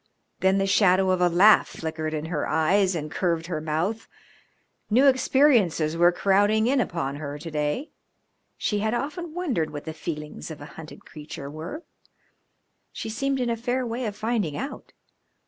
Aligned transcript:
Then 0.39 0.57
the 0.57 0.65
shadow 0.65 1.11
of 1.11 1.21
a 1.21 1.29
laugh 1.29 1.67
flickered 1.67 2.11
in 2.15 2.25
her 2.25 2.47
eyes 2.47 2.95
and 2.95 3.11
curved 3.11 3.45
her 3.45 3.61
mouth. 3.61 4.07
New 4.89 5.05
experiences 5.05 5.95
were 5.95 6.11
crowding 6.11 6.65
in 6.65 6.81
upon 6.81 7.17
her 7.17 7.37
to 7.37 7.51
day. 7.51 7.91
She 8.57 8.79
had 8.79 8.95
often 8.95 9.35
wondered 9.35 9.69
what 9.69 9.85
the 9.85 9.93
feelings 9.93 10.49
of 10.49 10.59
a 10.59 10.65
hunted 10.73 11.05
creature 11.05 11.51
were. 11.51 11.83
She 12.91 13.09
seemed 13.09 13.39
in 13.39 13.51
a 13.51 13.55
fair 13.55 13.85
way 13.85 14.05
of 14.05 14.15
finding 14.15 14.57
out. 14.57 14.91